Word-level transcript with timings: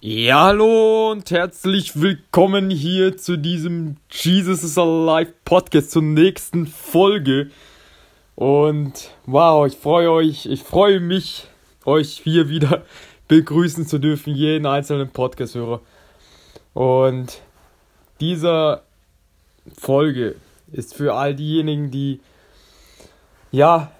Ja, 0.00 0.44
hallo 0.44 1.10
und 1.10 1.28
herzlich 1.32 2.00
willkommen 2.00 2.70
hier 2.70 3.16
zu 3.16 3.36
diesem 3.36 3.96
Jesus 4.08 4.62
is 4.62 4.78
Alive 4.78 5.32
Podcast 5.44 5.90
zur 5.90 6.02
nächsten 6.02 6.68
Folge. 6.68 7.50
Und 8.36 9.10
wow, 9.26 9.66
ich 9.66 9.76
freue 9.76 10.12
euch, 10.12 10.46
ich 10.46 10.62
freue 10.62 11.00
mich, 11.00 11.48
euch 11.84 12.20
hier 12.22 12.48
wieder 12.48 12.84
begrüßen 13.26 13.88
zu 13.88 13.98
dürfen, 13.98 14.36
jeden 14.36 14.66
einzelnen 14.66 15.08
Podcast-Hörer. 15.08 15.80
Und 16.74 17.42
dieser 18.20 18.84
Folge 19.76 20.36
ist 20.70 20.94
für 20.94 21.14
all 21.14 21.34
diejenigen, 21.34 21.90
die, 21.90 22.20
ja, 23.50 23.90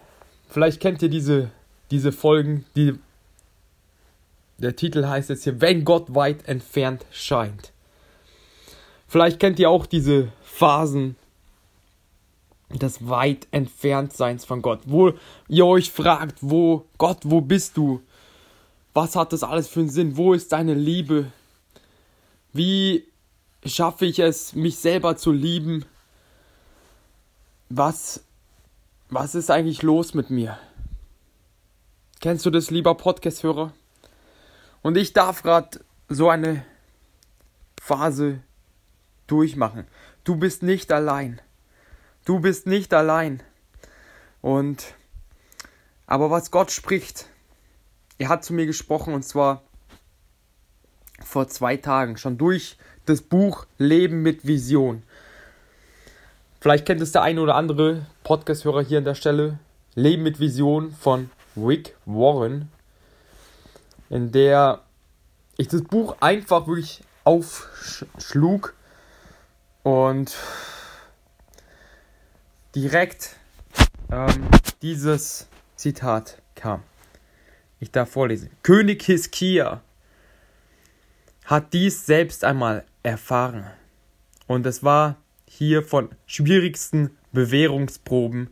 vielleicht 0.49 0.81
kennt 0.81 1.03
ihr 1.03 1.11
diese, 1.11 1.51
diese 1.91 2.13
Folgen, 2.13 2.67
die 2.77 2.95
der 4.59 4.77
Titel 4.77 5.07
heißt 5.07 5.31
jetzt 5.31 5.45
hier, 5.45 5.61
wenn 5.61 5.85
Gott 5.85 6.15
weit 6.15 6.47
entfernt 6.49 7.07
scheint. 7.11 7.73
Vielleicht 9.07 9.41
kennt 9.41 9.59
ihr 9.59 9.71
auch 9.71 9.87
diese 9.87 10.33
Phasen 10.43 11.17
des 12.71 13.09
weit 13.09 13.49
entfernt 13.51 14.13
Seins 14.13 14.45
von 14.45 14.61
Gott, 14.61 14.81
wo 14.85 15.13
ihr 15.49 15.67
euch 15.67 15.91
fragt, 15.91 16.39
wo 16.41 16.85
Gott, 16.99 17.21
wo 17.23 17.41
bist 17.41 17.77
du? 17.77 18.03
Was 18.93 19.17
hat 19.17 19.33
das 19.33 19.43
alles 19.43 19.69
für 19.69 19.81
einen 19.81 19.89
Sinn? 19.89 20.17
Wo 20.17 20.35
ist 20.35 20.53
deine 20.53 20.75
Liebe? 20.75 21.33
Wie 22.53 23.05
schaffe 23.65 24.05
ich 24.05 24.19
es, 24.19 24.55
mich 24.55 24.77
selber 24.77 25.17
zu 25.17 25.33
lieben? 25.33 25.85
Was 27.71 28.23
was 29.11 29.35
ist 29.35 29.51
eigentlich 29.51 29.83
los 29.83 30.13
mit 30.13 30.29
mir? 30.29 30.59
Kennst 32.21 32.45
du 32.45 32.51
das, 32.51 32.71
lieber 32.71 32.95
Podcast-Hörer? 32.95 33.73
Und 34.83 34.97
ich 34.97 35.13
darf 35.13 35.43
gerade 35.43 35.81
so 36.09 36.29
eine 36.29 36.65
Phase 37.81 38.41
durchmachen. 39.27 39.87
Du 40.25 40.37
bist 40.37 40.63
nicht 40.63 40.93
allein. 40.93 41.41
Du 42.25 42.41
bist 42.41 42.67
nicht 42.67 42.93
allein. 42.95 43.43
Und 44.41 44.95
aber 46.07 46.31
was 46.31 46.51
Gott 46.51 46.71
spricht, 46.71 47.27
er 48.19 48.29
hat 48.29 48.45
zu 48.45 48.55
mir 48.55 48.67
gesprochen 48.67 49.15
und 49.15 49.25
zwar 49.25 49.63
vor 51.25 51.49
zwei 51.49 51.77
Tagen 51.77 52.17
schon 52.17 52.39
durch 52.39 52.79
das 53.07 53.23
Buch 53.23 53.67
Leben 53.79 54.23
mit 54.23 54.47
Vision. 54.47 55.03
Vielleicht 56.61 56.87
kennt 56.87 57.01
es 57.01 57.13
der 57.13 57.23
eine 57.23 57.41
oder 57.41 57.55
andere 57.55 58.07
Podcast-Hörer 58.25 58.83
hier 58.83 58.99
an 58.99 59.05
der 59.05 59.15
Stelle. 59.15 59.59
Leben 59.95 60.23
mit 60.23 60.41
Vision 60.41 60.93
von 60.93 61.31
Rick 61.57 61.95
Warren 62.05 62.71
in 64.11 64.33
der 64.33 64.83
ich 65.57 65.69
das 65.69 65.83
Buch 65.83 66.17
einfach 66.21 66.67
wirklich 66.67 67.03
aufschlug 67.25 68.75
und 69.83 70.37
direkt 72.75 73.37
ähm, 74.11 74.49
dieses 74.83 75.49
Zitat 75.77 76.41
kam. 76.55 76.83
Ich 77.81 77.91
darf 77.91 78.11
vorlesen. 78.11 78.51
König 78.63 79.03
Hiskia 79.03 79.83
hat 81.45 81.73
dies 81.73 82.07
selbst 82.07 82.45
einmal 82.45 82.85
erfahren. 83.03 83.67
Und 84.47 84.67
es 84.67 84.83
war 84.83 85.17
hier 85.47 85.83
von 85.83 86.11
schwierigsten 86.27 87.11
Bewährungsproben 87.33 88.51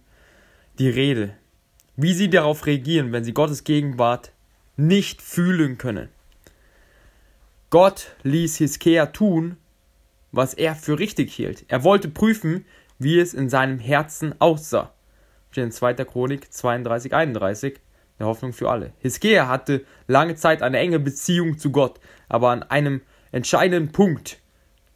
die 0.79 0.89
Rede. 0.89 1.35
Wie 1.97 2.15
sie 2.15 2.29
darauf 2.29 2.67
reagieren, 2.67 3.13
wenn 3.13 3.25
sie 3.25 3.33
Gottes 3.33 3.65
Gegenwart 3.65 4.33
nicht 4.77 5.23
fühlen 5.23 5.79
können. 5.79 6.09
Gott 7.71 8.15
ließ 8.23 8.57
Hiskea 8.59 9.07
tun, 9.07 9.57
was 10.33 10.55
er 10.55 10.75
für 10.75 10.99
richtig 10.99 11.33
hielt. 11.33 11.65
Er 11.69 11.83
wollte 11.83 12.09
prüfen, 12.09 12.65
wie 12.99 13.19
es 13.19 13.35
in 13.35 13.49
seinem 13.49 13.79
Herzen 13.79 14.35
aussah. 14.41 14.93
Steht 15.51 15.65
in 15.65 15.73
2. 15.73 15.95
Chronik 16.05 16.53
32, 16.53 17.15
31, 17.15 17.81
der 18.19 18.27
Hoffnung 18.27 18.53
für 18.53 18.71
alle. 18.71 18.93
Hiskea 18.99 19.49
hatte 19.49 19.85
lange 20.07 20.35
Zeit 20.37 20.63
eine 20.63 20.79
enge 20.79 20.99
Beziehung 20.99 21.59
zu 21.59 21.71
Gott, 21.71 22.01
aber 22.29 22.51
an 22.51 22.63
einem 22.63 23.01
entscheidenden 23.33 23.93
Punkt 23.93 24.39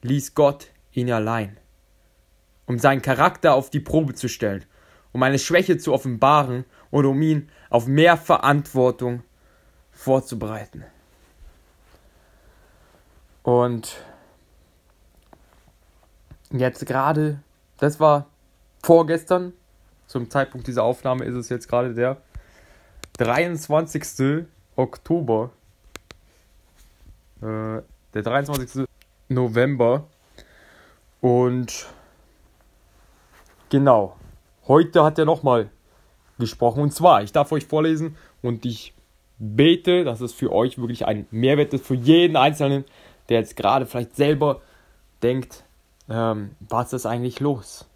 ließ 0.02 0.34
Gott 0.34 0.68
ihn 0.92 1.10
allein, 1.10 1.56
um 2.66 2.78
seinen 2.78 3.02
Charakter 3.02 3.54
auf 3.54 3.70
die 3.70 3.80
Probe 3.80 4.14
zu 4.14 4.28
stellen, 4.28 4.64
um 5.12 5.22
eine 5.22 5.38
Schwäche 5.38 5.78
zu 5.78 5.92
offenbaren 5.92 6.64
und 6.90 7.04
um 7.04 7.20
ihn 7.20 7.48
auf 7.68 7.86
mehr 7.86 8.16
Verantwortung 8.16 9.22
vorzubereiten. 9.92 10.84
Und 13.42 13.96
jetzt 16.50 16.84
gerade, 16.86 17.42
das 17.78 18.00
war 18.00 18.26
vorgestern, 18.82 19.52
zum 20.06 20.28
Zeitpunkt 20.28 20.66
dieser 20.66 20.82
Aufnahme 20.82 21.24
ist 21.24 21.34
es 21.34 21.48
jetzt 21.48 21.68
gerade 21.68 21.94
der 21.94 22.16
23. 23.18 24.46
Oktober, 24.76 25.50
äh, 27.40 27.82
der 28.14 28.22
23. 28.22 28.86
November. 29.28 30.06
Und 31.20 31.86
genau, 33.68 34.16
heute 34.66 35.04
hat 35.04 35.18
er 35.18 35.26
nochmal 35.26 35.70
gesprochen. 36.38 36.82
Und 36.82 36.92
zwar, 36.92 37.22
ich 37.22 37.32
darf 37.32 37.52
euch 37.52 37.66
vorlesen 37.66 38.16
und 38.42 38.64
ich 38.64 38.94
bete, 39.40 40.04
dass 40.04 40.20
es 40.20 40.32
für 40.32 40.52
euch 40.52 40.78
wirklich 40.78 41.06
ein 41.06 41.26
Mehrwert 41.30 41.74
ist, 41.74 41.84
für 41.84 41.94
jeden 41.94 42.36
Einzelnen, 42.36 42.84
der 43.28 43.40
jetzt 43.40 43.56
gerade 43.56 43.86
vielleicht 43.86 44.14
selber 44.14 44.60
denkt, 45.22 45.64
ähm, 46.08 46.50
was 46.60 46.92
ist 46.92 47.06
eigentlich 47.06 47.40
los? 47.40 47.86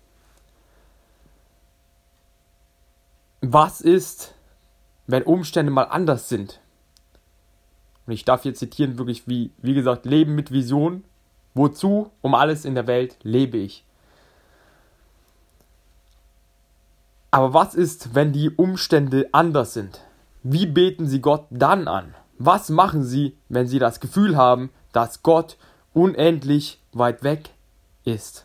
Was 3.42 3.80
ist, 3.82 4.34
wenn 5.06 5.22
Umstände 5.22 5.70
mal 5.70 5.84
anders 5.84 6.28
sind? 6.28 6.60
Und 8.06 8.14
ich 8.14 8.24
darf 8.24 8.42
hier 8.42 8.54
zitieren, 8.54 8.98
wirklich 8.98 9.28
wie, 9.28 9.50
wie 9.58 9.74
gesagt, 9.74 10.06
Leben 10.06 10.34
mit 10.34 10.50
Vision. 10.50 11.04
Wozu, 11.54 12.10
um 12.20 12.34
alles 12.34 12.64
in 12.64 12.74
der 12.74 12.86
Welt, 12.86 13.16
lebe 13.22 13.58
ich? 13.58 13.84
Aber 17.30 17.52
was 17.52 17.74
ist, 17.74 18.14
wenn 18.14 18.32
die 18.32 18.50
Umstände 18.50 19.28
anders 19.32 19.74
sind? 19.74 20.00
Wie 20.46 20.66
beten 20.66 21.06
Sie 21.06 21.22
Gott 21.22 21.46
dann 21.48 21.88
an? 21.88 22.14
Was 22.36 22.68
machen 22.68 23.02
Sie, 23.02 23.34
wenn 23.48 23.66
Sie 23.66 23.78
das 23.78 23.98
Gefühl 23.98 24.36
haben, 24.36 24.68
dass 24.92 25.22
Gott 25.22 25.56
unendlich 25.94 26.82
weit 26.92 27.24
weg 27.24 27.48
ist? 28.04 28.44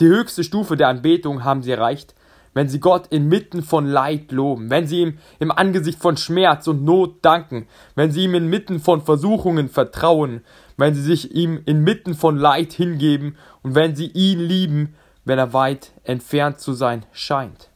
Die 0.00 0.06
höchste 0.06 0.42
Stufe 0.42 0.78
der 0.78 0.88
Anbetung 0.88 1.44
haben 1.44 1.62
Sie 1.62 1.70
erreicht, 1.70 2.14
wenn 2.54 2.70
Sie 2.70 2.80
Gott 2.80 3.08
inmitten 3.08 3.62
von 3.62 3.84
Leid 3.84 4.32
loben, 4.32 4.70
wenn 4.70 4.86
Sie 4.86 5.02
ihm 5.02 5.18
im 5.38 5.50
Angesicht 5.50 5.98
von 5.98 6.16
Schmerz 6.16 6.66
und 6.66 6.82
Not 6.82 7.22
danken, 7.22 7.66
wenn 7.94 8.10
Sie 8.10 8.24
ihm 8.24 8.34
inmitten 8.34 8.80
von 8.80 9.02
Versuchungen 9.02 9.68
vertrauen, 9.68 10.40
wenn 10.78 10.94
Sie 10.94 11.02
sich 11.02 11.34
ihm 11.34 11.60
inmitten 11.66 12.14
von 12.14 12.38
Leid 12.38 12.72
hingeben 12.72 13.36
und 13.62 13.74
wenn 13.74 13.94
Sie 13.94 14.06
ihn 14.06 14.40
lieben, 14.40 14.94
wenn 15.26 15.38
er 15.38 15.52
weit 15.52 15.92
entfernt 16.04 16.58
zu 16.58 16.72
sein 16.72 17.04
scheint. 17.12 17.68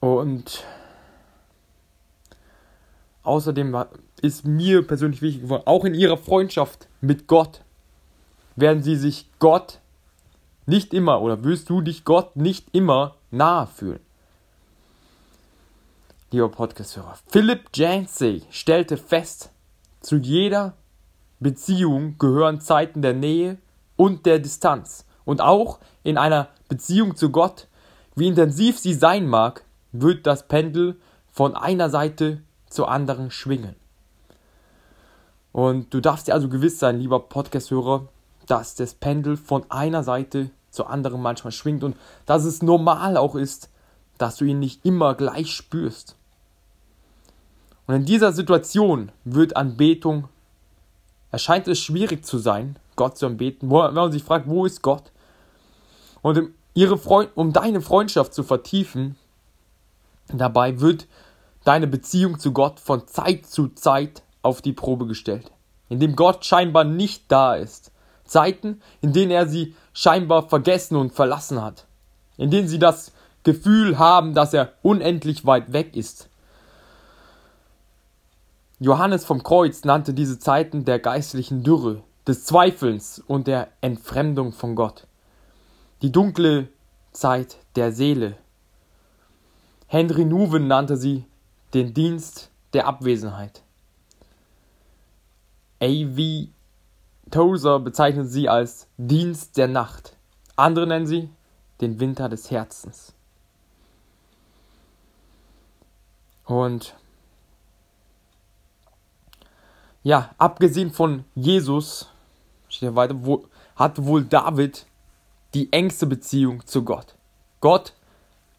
Und 0.00 0.64
außerdem 3.22 3.84
ist 4.22 4.46
mir 4.46 4.86
persönlich 4.86 5.22
wichtig 5.22 5.42
geworden, 5.42 5.66
auch 5.66 5.84
in 5.84 5.94
ihrer 5.94 6.16
Freundschaft 6.16 6.88
mit 7.00 7.26
Gott 7.26 7.62
werden 8.56 8.82
sie 8.82 8.96
sich 8.96 9.30
Gott 9.38 9.78
nicht 10.66 10.94
immer 10.94 11.20
oder 11.20 11.44
wirst 11.44 11.68
du 11.68 11.80
dich 11.80 12.04
Gott 12.04 12.36
nicht 12.36 12.68
immer 12.72 13.16
nahe 13.30 13.66
fühlen. 13.66 14.00
Lieber 16.30 16.48
Podcast-Hörer, 16.48 17.18
Philip 17.26 17.62
Yancey 17.74 18.42
stellte 18.50 18.96
fest, 18.96 19.50
zu 20.00 20.16
jeder 20.16 20.74
Beziehung 21.40 22.16
gehören 22.18 22.60
Zeiten 22.60 23.02
der 23.02 23.14
Nähe 23.14 23.58
und 23.96 24.26
der 24.26 24.38
Distanz. 24.38 25.06
Und 25.24 25.40
auch 25.40 25.80
in 26.02 26.16
einer 26.18 26.48
Beziehung 26.68 27.16
zu 27.16 27.30
Gott, 27.30 27.66
wie 28.14 28.28
intensiv 28.28 28.78
sie 28.78 28.94
sein 28.94 29.26
mag, 29.26 29.64
wird 29.92 30.26
das 30.26 30.46
Pendel 30.46 30.96
von 31.30 31.54
einer 31.56 31.90
Seite 31.90 32.42
zur 32.68 32.90
anderen 32.90 33.30
schwingen. 33.30 33.76
Und 35.52 35.92
du 35.92 36.00
darfst 36.00 36.28
dir 36.28 36.34
also 36.34 36.48
gewiss 36.48 36.78
sein, 36.78 36.98
lieber 36.98 37.20
Podcast-Hörer, 37.20 38.08
dass 38.46 38.74
das 38.74 38.94
Pendel 38.94 39.36
von 39.36 39.64
einer 39.70 40.02
Seite 40.04 40.50
zur 40.70 40.90
anderen 40.90 41.20
manchmal 41.20 41.52
schwingt 41.52 41.82
und 41.82 41.96
dass 42.26 42.44
es 42.44 42.62
normal 42.62 43.16
auch 43.16 43.34
ist, 43.34 43.68
dass 44.18 44.36
du 44.36 44.44
ihn 44.44 44.60
nicht 44.60 44.84
immer 44.84 45.14
gleich 45.14 45.52
spürst. 45.52 46.16
Und 47.86 47.94
in 47.94 48.04
dieser 48.04 48.32
Situation 48.32 49.10
wird 49.24 49.56
Anbetung, 49.56 50.28
erscheint 51.32 51.66
es 51.66 51.80
schwierig 51.80 52.24
zu 52.24 52.38
sein, 52.38 52.76
Gott 52.94 53.18
zu 53.18 53.26
anbeten, 53.26 53.70
wenn 53.70 53.94
man 53.94 54.12
sich 54.12 54.22
fragt, 54.22 54.46
wo 54.46 54.64
ist 54.64 54.82
Gott? 54.82 55.10
Und 56.22 56.38
um, 56.38 56.54
ihre 56.74 56.98
Freund, 56.98 57.30
um 57.34 57.52
deine 57.52 57.80
Freundschaft 57.80 58.34
zu 58.34 58.42
vertiefen, 58.42 59.16
Dabei 60.32 60.80
wird 60.80 61.06
deine 61.64 61.86
Beziehung 61.86 62.38
zu 62.38 62.52
Gott 62.52 62.80
von 62.80 63.06
Zeit 63.06 63.46
zu 63.46 63.68
Zeit 63.68 64.22
auf 64.42 64.62
die 64.62 64.72
Probe 64.72 65.06
gestellt, 65.06 65.50
in 65.88 66.00
dem 66.00 66.16
Gott 66.16 66.44
scheinbar 66.44 66.84
nicht 66.84 67.24
da 67.28 67.54
ist. 67.54 67.92
Zeiten, 68.24 68.80
in 69.00 69.12
denen 69.12 69.32
er 69.32 69.48
sie 69.48 69.74
scheinbar 69.92 70.48
vergessen 70.48 70.96
und 70.96 71.12
verlassen 71.12 71.60
hat, 71.62 71.86
in 72.36 72.50
denen 72.50 72.68
sie 72.68 72.78
das 72.78 73.12
Gefühl 73.42 73.98
haben, 73.98 74.34
dass 74.34 74.54
er 74.54 74.74
unendlich 74.82 75.46
weit 75.46 75.72
weg 75.72 75.96
ist. 75.96 76.28
Johannes 78.78 79.24
vom 79.24 79.42
Kreuz 79.42 79.84
nannte 79.84 80.14
diese 80.14 80.38
Zeiten 80.38 80.84
der 80.84 81.00
geistlichen 81.00 81.62
Dürre, 81.62 82.02
des 82.26 82.44
Zweifelns 82.44 83.22
und 83.26 83.46
der 83.46 83.68
Entfremdung 83.80 84.52
von 84.52 84.76
Gott. 84.76 85.06
Die 86.02 86.12
dunkle 86.12 86.68
Zeit 87.12 87.56
der 87.76 87.92
Seele. 87.92 88.36
Henry 89.92 90.24
Nuven 90.24 90.68
nannte 90.68 90.96
sie 90.96 91.24
den 91.74 91.92
Dienst 91.92 92.52
der 92.74 92.86
Abwesenheit. 92.86 93.64
A.V. 95.82 96.48
Tozer 97.32 97.80
bezeichnet 97.80 98.28
sie 98.28 98.48
als 98.48 98.86
Dienst 98.98 99.56
der 99.56 99.66
Nacht. 99.66 100.16
Andere 100.54 100.86
nennen 100.86 101.08
sie 101.08 101.28
den 101.80 101.98
Winter 101.98 102.28
des 102.28 102.52
Herzens. 102.52 103.14
Und 106.44 106.94
ja, 110.04 110.30
abgesehen 110.38 110.92
von 110.92 111.24
Jesus, 111.34 112.08
steht 112.68 112.94
weiter, 112.94 113.16
wo, 113.24 113.44
hat 113.74 114.04
wohl 114.04 114.24
David 114.24 114.86
die 115.52 115.72
engste 115.72 116.06
Beziehung 116.06 116.64
zu 116.64 116.84
Gott. 116.84 117.16
Gott 117.60 117.92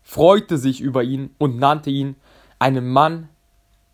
freute 0.04 0.58
sich 0.58 0.82
über 0.82 1.04
ihn 1.04 1.34
und 1.38 1.58
nannte 1.58 1.90
ihn 1.90 2.16
einen 2.60 2.90
Mann 2.90 3.30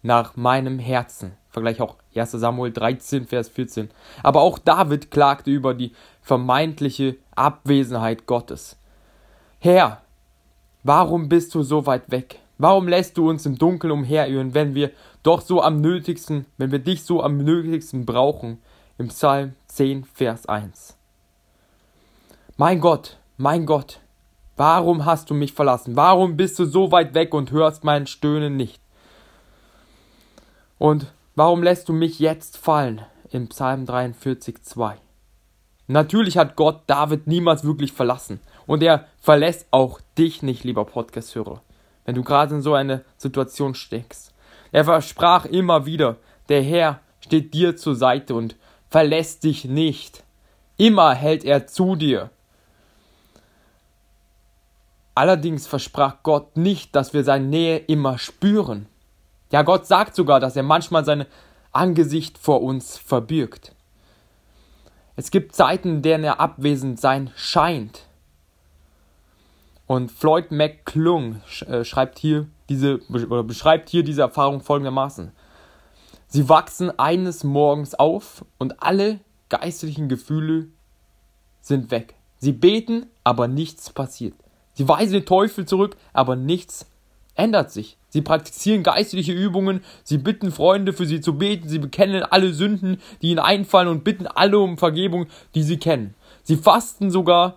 nach 0.01 0.35
meinem 0.35 0.79
Herzen. 0.79 1.33
Vergleich 1.49 1.81
auch 1.81 1.95
1 2.15 2.31
Samuel 2.31 2.71
13, 2.71 3.27
Vers 3.27 3.49
14. 3.49 3.89
Aber 4.23 4.41
auch 4.41 4.59
David 4.59 5.11
klagte 5.11 5.51
über 5.51 5.73
die 5.73 5.91
vermeintliche 6.21 7.17
Abwesenheit 7.35 8.25
Gottes. 8.25 8.77
Herr, 9.59 10.01
warum 10.83 11.29
bist 11.29 11.55
du 11.55 11.63
so 11.63 11.85
weit 11.85 12.11
weg? 12.11 12.39
Warum 12.57 12.87
lässt 12.87 13.17
du 13.17 13.29
uns 13.29 13.45
im 13.45 13.57
Dunkeln 13.57 13.91
umherirren, 13.91 14.53
wenn 14.53 14.75
wir 14.75 14.91
doch 15.23 15.41
so 15.41 15.61
am 15.61 15.79
nötigsten, 15.79 16.45
wenn 16.57 16.71
wir 16.71 16.79
dich 16.79 17.03
so 17.03 17.21
am 17.21 17.37
nötigsten 17.37 18.05
brauchen? 18.05 18.59
Im 18.97 19.09
Psalm 19.09 19.53
10, 19.67 20.05
Vers 20.05 20.47
1. 20.47 20.97
Mein 22.55 22.81
Gott, 22.81 23.17
mein 23.37 23.67
Gott, 23.67 23.99
warum 24.57 25.05
hast 25.05 25.29
du 25.29 25.33
mich 25.33 25.53
verlassen? 25.53 25.95
Warum 25.95 26.35
bist 26.35 26.59
du 26.59 26.65
so 26.65 26.91
weit 26.91 27.13
weg 27.13 27.33
und 27.33 27.51
hörst 27.51 27.83
mein 27.83 28.07
Stöhnen 28.07 28.57
nicht? 28.57 28.81
Und 30.77 31.07
warum 31.35 31.63
lässt 31.63 31.87
du 31.89 31.93
mich 31.93 32.19
jetzt 32.19 32.57
fallen? 32.57 33.01
Im 33.29 33.47
Psalm 33.47 33.85
43, 33.85 34.61
2. 34.61 34.97
Natürlich 35.87 36.37
hat 36.37 36.55
Gott 36.55 36.81
David 36.87 37.27
niemals 37.27 37.63
wirklich 37.63 37.93
verlassen. 37.93 38.39
Und 38.65 38.83
er 38.83 39.05
verlässt 39.19 39.67
auch 39.71 40.01
dich 40.17 40.43
nicht, 40.43 40.63
lieber 40.63 40.85
Podcast-Hörer 40.85 41.61
wenn 42.07 42.15
du 42.15 42.23
gerade 42.23 42.55
in 42.55 42.61
so 42.61 42.73
eine 42.73 43.03
Situation 43.17 43.75
steckst. 43.75 44.33
Er 44.71 44.85
versprach 44.85 45.45
immer 45.45 45.85
wieder, 45.85 46.15
der 46.49 46.63
Herr 46.63 47.01
steht 47.19 47.53
dir 47.53 47.75
zur 47.75 47.95
Seite 47.95 48.33
und 48.33 48.55
verlässt 48.89 49.43
dich 49.43 49.65
nicht. 49.65 50.23
Immer 50.77 51.13
hält 51.13 51.43
er 51.43 51.67
zu 51.67 51.95
dir. 51.95 52.31
Allerdings 55.17 55.65
versprach 55.65 56.17
Gott 56.21 56.57
nicht, 56.57 56.95
dass 56.95 57.11
wir 57.11 57.23
seine 57.23 57.47
Nähe 57.47 57.79
immer 57.79 58.19
spüren. 58.19 58.85
Ja, 59.51 59.63
Gott 59.63 59.87
sagt 59.87 60.13
sogar, 60.13 60.39
dass 60.39 60.55
er 60.55 60.61
manchmal 60.61 61.05
sein 61.05 61.25
Angesicht 61.71 62.37
vor 62.37 62.61
uns 62.61 62.99
verbirgt. 62.99 63.73
Es 65.15 65.31
gibt 65.31 65.55
Zeiten, 65.55 65.89
in 65.89 66.01
denen 66.03 66.23
er 66.23 66.39
abwesend 66.39 66.99
sein 66.99 67.31
scheint. 67.35 68.03
Und 69.87 70.11
Floyd 70.11 70.51
McClung 70.51 71.41
äh, 71.65 71.83
schreibt 71.83 72.19
hier 72.19 72.45
diese, 72.69 72.99
beschreibt 73.09 73.89
hier 73.89 74.03
diese 74.03 74.21
Erfahrung 74.21 74.61
folgendermaßen. 74.61 75.31
Sie 76.27 76.47
wachsen 76.47 76.91
eines 76.99 77.43
Morgens 77.43 77.95
auf 77.95 78.45
und 78.59 78.83
alle 78.83 79.19
geistlichen 79.49 80.09
Gefühle 80.09 80.67
sind 81.59 81.89
weg. 81.89 82.13
Sie 82.37 82.51
beten, 82.51 83.07
aber 83.23 83.47
nichts 83.47 83.89
passiert. 83.89 84.35
Sie 84.77 84.87
weisen 84.87 85.13
den 85.13 85.25
Teufel 85.25 85.65
zurück, 85.65 85.97
aber 86.13 86.35
nichts 86.35 86.85
ändert 87.33 87.71
sich. 87.71 87.97
Sie 88.09 88.21
praktizieren 88.21 88.83
geistliche 88.83 89.33
Übungen, 89.33 89.83
sie 90.03 90.19
bitten 90.19 90.51
Freunde 90.51 90.93
für 90.93 91.07
sie 91.07 91.19
zu 91.19 91.35
beten, 91.35 91.67
sie 91.67 91.79
bekennen 91.79 92.21
alle 92.21 92.53
Sünden, 92.53 93.01
die 93.23 93.31
ihnen 93.31 93.39
einfallen 93.39 93.87
und 93.87 94.03
bitten 94.03 94.27
alle 94.27 94.59
um 94.59 94.77
Vergebung, 94.77 95.25
die 95.55 95.63
sie 95.63 95.77
kennen. 95.77 96.13
Sie 96.43 96.57
fasten 96.57 97.09
sogar, 97.09 97.55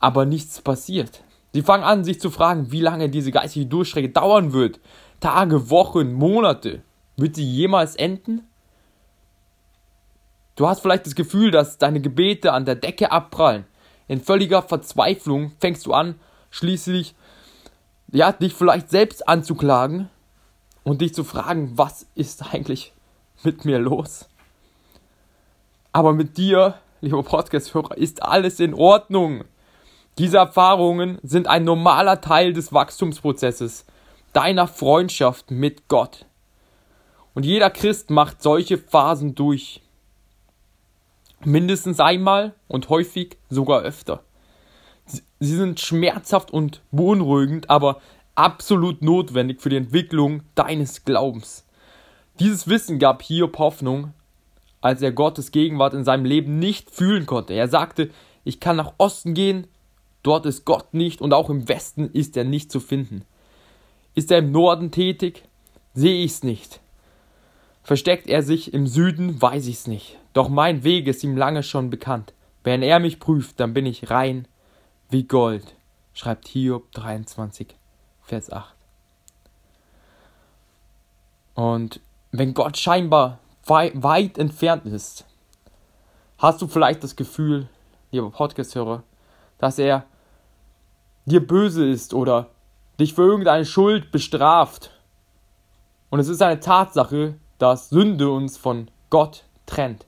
aber 0.00 0.24
nichts 0.24 0.62
passiert. 0.62 1.22
Sie 1.52 1.60
fangen 1.60 1.84
an, 1.84 2.04
sich 2.04 2.18
zu 2.20 2.30
fragen, 2.30 2.72
wie 2.72 2.80
lange 2.80 3.10
diese 3.10 3.32
geistige 3.32 3.66
Durchstrecke 3.66 4.08
dauern 4.08 4.54
wird. 4.54 4.80
Tage, 5.20 5.68
Wochen, 5.68 6.14
Monate. 6.14 6.80
Wird 7.18 7.36
sie 7.36 7.44
jemals 7.44 7.96
enden? 7.96 8.46
Du 10.56 10.66
hast 10.66 10.80
vielleicht 10.80 11.04
das 11.04 11.14
Gefühl, 11.14 11.50
dass 11.50 11.76
deine 11.76 12.00
Gebete 12.00 12.54
an 12.54 12.64
der 12.64 12.76
Decke 12.76 13.12
abprallen. 13.12 13.66
In 14.08 14.22
völliger 14.22 14.62
Verzweiflung 14.62 15.52
fängst 15.60 15.84
du 15.84 15.92
an, 15.92 16.14
schließlich, 16.52 17.16
ja, 18.12 18.30
dich 18.30 18.54
vielleicht 18.54 18.90
selbst 18.90 19.26
anzuklagen 19.26 20.08
und 20.84 21.00
dich 21.00 21.14
zu 21.14 21.24
fragen, 21.24 21.72
was 21.74 22.06
ist 22.14 22.54
eigentlich 22.54 22.92
mit 23.42 23.64
mir 23.64 23.80
los? 23.80 24.28
Aber 25.92 26.12
mit 26.12 26.36
dir, 26.36 26.78
lieber 27.00 27.22
Podcast-Hörer, 27.22 27.96
ist 27.96 28.22
alles 28.22 28.60
in 28.60 28.74
Ordnung. 28.74 29.44
Diese 30.18 30.36
Erfahrungen 30.36 31.18
sind 31.22 31.48
ein 31.48 31.64
normaler 31.64 32.20
Teil 32.20 32.52
des 32.52 32.72
Wachstumsprozesses, 32.72 33.86
deiner 34.32 34.68
Freundschaft 34.68 35.50
mit 35.50 35.88
Gott. 35.88 36.26
Und 37.34 37.44
jeder 37.44 37.70
Christ 37.70 38.10
macht 38.10 38.42
solche 38.42 38.76
Phasen 38.76 39.34
durch. 39.34 39.80
Mindestens 41.44 41.98
einmal 41.98 42.54
und 42.68 42.90
häufig 42.90 43.38
sogar 43.48 43.80
öfter. 43.80 44.22
Sie 45.06 45.56
sind 45.56 45.80
schmerzhaft 45.80 46.50
und 46.50 46.82
beunruhigend, 46.90 47.68
aber 47.68 48.00
absolut 48.34 49.02
notwendig 49.02 49.60
für 49.60 49.68
die 49.68 49.76
Entwicklung 49.76 50.42
deines 50.54 51.04
Glaubens. 51.04 51.66
Dieses 52.38 52.68
Wissen 52.68 52.98
gab 52.98 53.22
Hiob 53.22 53.58
Hoffnung, 53.58 54.14
als 54.80 55.02
er 55.02 55.12
Gottes 55.12 55.50
Gegenwart 55.50 55.94
in 55.94 56.04
seinem 56.04 56.24
Leben 56.24 56.58
nicht 56.58 56.90
fühlen 56.90 57.26
konnte. 57.26 57.54
Er 57.54 57.68
sagte, 57.68 58.10
ich 58.44 58.60
kann 58.60 58.76
nach 58.76 58.94
Osten 58.98 59.34
gehen, 59.34 59.66
Dort 60.22 60.46
ist 60.46 60.64
Gott 60.64 60.94
nicht 60.94 61.20
und 61.20 61.34
auch 61.34 61.50
im 61.50 61.68
Westen 61.68 62.08
ist 62.12 62.36
er 62.36 62.44
nicht 62.44 62.70
zu 62.70 62.80
finden. 62.80 63.24
Ist 64.14 64.30
er 64.30 64.38
im 64.38 64.52
Norden 64.52 64.90
tätig? 64.90 65.44
Sehe 65.94 66.24
ich's 66.24 66.42
nicht. 66.42 66.80
Versteckt 67.82 68.28
er 68.28 68.42
sich 68.42 68.72
im 68.72 68.86
Süden? 68.86 69.42
Weiß 69.42 69.66
ich's 69.66 69.88
nicht. 69.88 70.18
Doch 70.32 70.48
mein 70.48 70.84
Weg 70.84 71.08
ist 71.08 71.24
ihm 71.24 71.36
lange 71.36 71.62
schon 71.62 71.90
bekannt. 71.90 72.32
Wenn 72.62 72.82
er 72.82 73.00
mich 73.00 73.18
prüft, 73.18 73.58
dann 73.58 73.74
bin 73.74 73.86
ich 73.86 74.10
rein 74.10 74.46
wie 75.12 75.24
Gold, 75.24 75.74
schreibt 76.14 76.48
Hiob 76.48 76.90
23, 76.92 77.76
Vers 78.22 78.50
8. 78.50 78.74
Und 81.54 82.00
wenn 82.30 82.54
Gott 82.54 82.78
scheinbar 82.78 83.38
weit 83.66 84.38
entfernt 84.38 84.86
ist, 84.86 85.26
hast 86.38 86.62
du 86.62 86.66
vielleicht 86.66 87.04
das 87.04 87.14
Gefühl, 87.14 87.68
lieber 88.10 88.30
Podcast-Hörer, 88.30 89.02
dass 89.58 89.78
er 89.78 90.06
dir 91.26 91.46
böse 91.46 91.86
ist 91.86 92.14
oder 92.14 92.48
dich 92.98 93.12
für 93.12 93.22
irgendeine 93.22 93.66
Schuld 93.66 94.12
bestraft. 94.12 94.90
Und 96.08 96.20
es 96.20 96.28
ist 96.28 96.40
eine 96.40 96.58
Tatsache, 96.58 97.34
dass 97.58 97.90
Sünde 97.90 98.30
uns 98.30 98.56
von 98.56 98.90
Gott 99.10 99.44
trennt. 99.66 100.06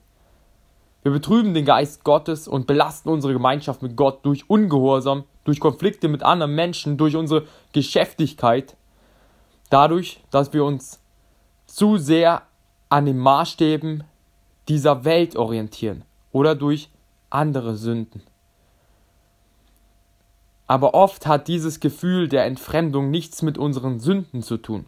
Wir 1.05 1.11
betrüben 1.11 1.53
den 1.53 1.65
Geist 1.65 2.03
Gottes 2.03 2.47
und 2.47 2.65
belasten 2.65 3.09
unsere 3.09 3.31
Gemeinschaft 3.31 3.83
mit 3.83 3.95
Gott 3.95 4.25
durch 4.25 4.49
Ungehorsam, 4.49 5.25
durch 5.43 5.59
Konflikte 5.59 6.07
mit 6.07 6.23
anderen 6.23 6.55
Menschen, 6.55 6.97
durch 6.97 7.15
unsere 7.15 7.45
Geschäftigkeit, 7.73 8.75
dadurch, 9.69 10.23
dass 10.31 10.51
wir 10.51 10.65
uns 10.65 10.99
zu 11.67 11.97
sehr 11.97 12.41
an 12.89 13.05
den 13.05 13.19
Maßstäben 13.19 14.03
dieser 14.67 15.05
Welt 15.05 15.35
orientieren 15.35 16.05
oder 16.31 16.55
durch 16.55 16.89
andere 17.29 17.75
Sünden. 17.75 18.23
Aber 20.65 20.95
oft 20.95 21.27
hat 21.27 21.47
dieses 21.47 21.79
Gefühl 21.79 22.29
der 22.29 22.45
Entfremdung 22.45 23.11
nichts 23.11 23.43
mit 23.43 23.59
unseren 23.59 23.99
Sünden 23.99 24.41
zu 24.41 24.57
tun. 24.57 24.87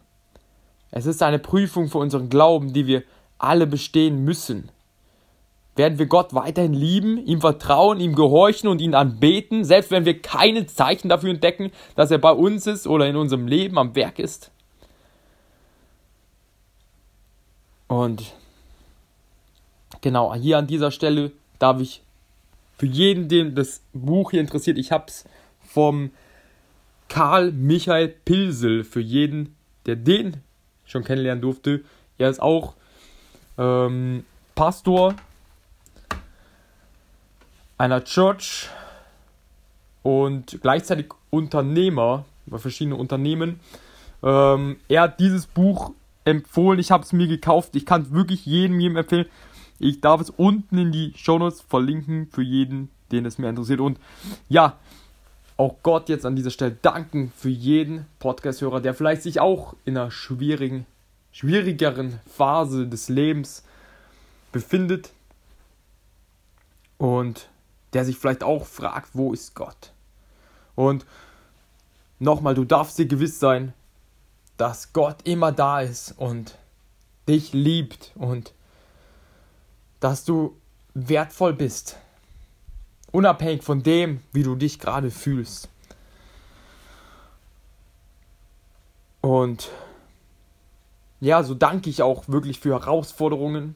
Es 0.90 1.06
ist 1.06 1.22
eine 1.22 1.38
Prüfung 1.38 1.86
für 1.86 1.98
unseren 1.98 2.28
Glauben, 2.28 2.72
die 2.72 2.88
wir 2.88 3.04
alle 3.38 3.68
bestehen 3.68 4.24
müssen. 4.24 4.72
Werden 5.78 6.00
wir 6.00 6.06
Gott 6.06 6.34
weiterhin 6.34 6.74
lieben, 6.74 7.24
ihm 7.24 7.40
vertrauen, 7.40 8.00
ihm 8.00 8.16
gehorchen 8.16 8.68
und 8.68 8.80
ihn 8.80 8.96
anbeten, 8.96 9.62
selbst 9.64 9.92
wenn 9.92 10.04
wir 10.04 10.20
keine 10.20 10.66
Zeichen 10.66 11.08
dafür 11.08 11.30
entdecken, 11.30 11.70
dass 11.94 12.10
er 12.10 12.18
bei 12.18 12.32
uns 12.32 12.66
ist 12.66 12.88
oder 12.88 13.06
in 13.06 13.14
unserem 13.14 13.46
Leben 13.46 13.78
am 13.78 13.94
Werk 13.94 14.18
ist? 14.18 14.50
Und 17.86 18.34
genau, 20.00 20.34
hier 20.34 20.58
an 20.58 20.66
dieser 20.66 20.90
Stelle 20.90 21.30
darf 21.60 21.80
ich 21.80 22.02
für 22.76 22.86
jeden, 22.86 23.28
den 23.28 23.54
das 23.54 23.80
Buch 23.92 24.32
hier 24.32 24.40
interessiert, 24.40 24.78
ich 24.78 24.90
habe 24.90 25.04
es 25.06 25.26
vom 25.60 26.10
Karl 27.08 27.52
Michael 27.52 28.08
Pilsel, 28.08 28.82
für 28.82 29.00
jeden, 29.00 29.54
der 29.86 29.94
den 29.94 30.38
schon 30.84 31.04
kennenlernen 31.04 31.40
durfte. 31.40 31.84
Er 32.18 32.30
ist 32.30 32.42
auch 32.42 32.74
ähm, 33.56 34.24
Pastor 34.56 35.14
einer 37.78 38.04
Church 38.04 38.68
und 40.02 40.58
gleichzeitig 40.60 41.06
Unternehmer 41.30 42.24
bei 42.46 42.58
verschiedenen 42.58 42.98
Unternehmen. 42.98 43.60
Ähm, 44.22 44.78
er 44.88 45.02
hat 45.02 45.20
dieses 45.20 45.46
Buch 45.46 45.92
empfohlen, 46.24 46.80
ich 46.80 46.90
habe 46.90 47.04
es 47.04 47.12
mir 47.12 47.28
gekauft, 47.28 47.76
ich 47.76 47.86
kann 47.86 48.02
es 48.02 48.12
wirklich 48.12 48.44
jedem, 48.44 48.80
jedem 48.80 48.96
empfehlen. 48.96 49.26
Ich 49.78 50.00
darf 50.00 50.20
es 50.20 50.30
unten 50.30 50.76
in 50.76 50.92
die 50.92 51.12
Shownotes 51.16 51.60
verlinken 51.60 52.28
für 52.32 52.42
jeden, 52.42 52.90
den 53.12 53.24
es 53.24 53.38
mir 53.38 53.48
interessiert. 53.48 53.80
Und 53.80 53.98
ja, 54.48 54.76
auch 55.56 55.76
Gott 55.82 56.08
jetzt 56.08 56.26
an 56.26 56.36
dieser 56.36 56.50
Stelle 56.50 56.76
danken 56.82 57.32
für 57.36 57.48
jeden 57.48 58.06
Podcast-Hörer, 58.18 58.80
der 58.80 58.94
vielleicht 58.94 59.22
sich 59.22 59.40
auch 59.40 59.74
in 59.84 59.96
einer 59.96 60.10
schwierigen, 60.10 60.84
schwierigeren 61.30 62.18
Phase 62.26 62.88
des 62.88 63.08
Lebens 63.08 63.64
befindet 64.50 65.12
und 66.96 67.48
der 67.92 68.04
sich 68.04 68.18
vielleicht 68.18 68.42
auch 68.42 68.66
fragt, 68.66 69.10
wo 69.14 69.32
ist 69.32 69.54
Gott? 69.54 69.92
Und 70.74 71.06
nochmal, 72.18 72.54
du 72.54 72.64
darfst 72.64 72.98
dir 72.98 73.06
gewiss 73.06 73.38
sein, 73.40 73.72
dass 74.56 74.92
Gott 74.92 75.16
immer 75.24 75.52
da 75.52 75.80
ist 75.80 76.12
und 76.16 76.58
dich 77.28 77.52
liebt 77.52 78.12
und 78.16 78.52
dass 80.00 80.24
du 80.24 80.56
wertvoll 80.94 81.52
bist. 81.52 81.96
Unabhängig 83.10 83.62
von 83.62 83.82
dem, 83.82 84.20
wie 84.32 84.42
du 84.42 84.54
dich 84.54 84.78
gerade 84.78 85.10
fühlst. 85.10 85.68
Und 89.20 89.70
ja, 91.20 91.42
so 91.42 91.54
danke 91.54 91.90
ich 91.90 92.02
auch 92.02 92.28
wirklich 92.28 92.60
für 92.60 92.80
Herausforderungen, 92.80 93.74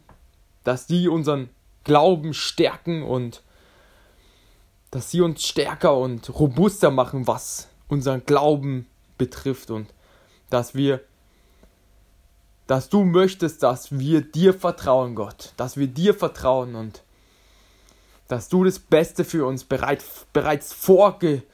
dass 0.64 0.87
die 0.87 1.09
unseren 1.09 1.49
Glauben 1.85 2.35
stärken 2.35 3.02
und 3.02 3.42
dass 4.92 5.11
sie 5.11 5.20
uns 5.20 5.44
stärker 5.44 5.96
und 5.96 6.30
robuster 6.38 6.92
machen, 6.92 7.26
was 7.26 7.68
unseren 7.88 8.25
Glauben 8.25 8.87
betrifft. 9.18 9.72
Und 9.72 9.92
dass 10.50 10.76
wir 10.76 11.00
dass 12.66 12.88
du 12.88 13.04
möchtest, 13.04 13.62
dass 13.62 13.99
wir 13.99 14.22
dir 14.22 14.54
vertrauen, 14.54 15.14
Gott, 15.14 15.52
dass 15.58 15.76
wir 15.76 15.88
dir 15.88 16.14
vertrauen 16.14 16.75
und 16.75 17.02
dass 18.28 18.49
du 18.49 18.64
das 18.64 18.78
Beste 18.78 19.25
für 19.25 19.44
uns 19.44 19.64
bereit, 19.64 20.02
bereits 20.32 20.72
vorgeplant 20.72 21.44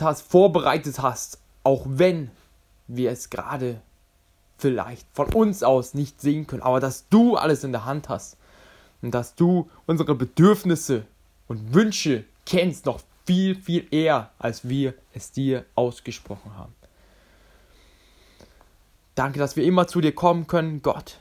hast, 0.00 0.22
vorbereitet 0.22 1.00
hast, 1.00 1.38
auch 1.62 1.84
wenn 1.86 2.32
wir 2.88 3.12
es 3.12 3.30
gerade 3.30 3.80
vielleicht 4.58 5.06
von 5.12 5.32
uns 5.32 5.62
aus 5.62 5.94
nicht 5.94 6.20
sehen 6.20 6.48
können, 6.48 6.62
aber 6.62 6.80
dass 6.80 7.08
du 7.08 7.36
alles 7.36 7.62
in 7.62 7.70
der 7.72 7.84
Hand 7.84 8.08
hast 8.08 8.36
und 9.00 9.12
dass 9.12 9.36
du 9.36 9.70
unsere 9.86 10.16
Bedürfnisse 10.16 11.06
und 11.48 11.74
Wünsche 11.74 12.24
kennst 12.46 12.86
noch 12.86 13.00
viel, 13.26 13.54
viel 13.54 13.86
eher, 13.90 14.30
als 14.38 14.68
wir 14.68 14.94
es 15.12 15.32
dir 15.32 15.64
ausgesprochen 15.74 16.56
haben. 16.56 16.74
Danke, 19.14 19.38
dass 19.38 19.56
wir 19.56 19.64
immer 19.64 19.86
zu 19.86 20.00
dir 20.00 20.14
kommen 20.14 20.46
können, 20.46 20.82
Gott. 20.82 21.18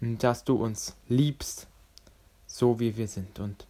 Und 0.00 0.22
dass 0.22 0.44
du 0.44 0.54
uns 0.54 0.96
liebst, 1.08 1.66
so 2.46 2.78
wie 2.78 2.96
wir 2.96 3.08
sind. 3.08 3.40
Und 3.40 3.66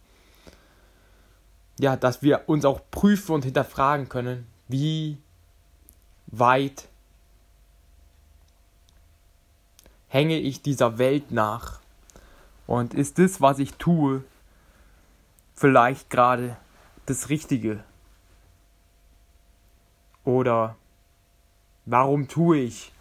ja, 1.79 1.95
dass 1.95 2.21
wir 2.21 2.43
uns 2.47 2.63
auch 2.63 2.79
prüfen 2.91 3.33
und 3.33 3.43
hinterfragen 3.43 4.07
können, 4.07 4.45
wie 4.67 5.17
weit 6.27 6.87
hänge 10.07 10.37
ich 10.37 10.61
dieser 10.61 10.97
Welt 10.97 11.31
nach? 11.31 11.79
Und 12.67 12.93
ist 12.93 13.17
das, 13.17 13.41
was 13.41 13.59
ich 13.59 13.73
tue, 13.73 14.23
vielleicht 15.61 16.09
gerade 16.09 16.57
das 17.05 17.29
Richtige? 17.29 17.83
Oder 20.25 20.75
warum 21.85 22.27
tue 22.27 22.57
ich 22.57 22.91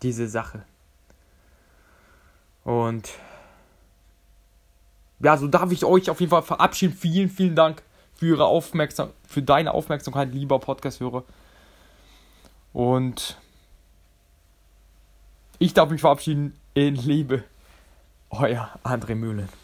diese 0.00 0.28
Sache? 0.28 0.64
Und 2.64 3.10
ja, 5.20 5.36
so 5.36 5.46
darf 5.46 5.70
ich 5.70 5.84
euch 5.84 6.08
auf 6.08 6.20
jeden 6.20 6.30
Fall 6.30 6.42
verabschieden. 6.42 6.94
Vielen, 6.94 7.28
vielen 7.28 7.54
Dank 7.54 7.82
für 8.14 8.28
ihre 8.28 8.46
Aufmerksam 8.46 9.10
für 9.28 9.42
deine 9.42 9.74
Aufmerksamkeit, 9.74 10.32
lieber 10.32 10.58
Podcast-Hörer. 10.58 11.22
Und 12.72 13.38
ich 15.58 15.74
darf 15.74 15.90
mich 15.90 16.00
verabschieden 16.00 16.58
in 16.72 16.94
Liebe. 16.94 17.44
Euer 18.30 18.70
André 18.84 19.14
Mühlen. 19.14 19.61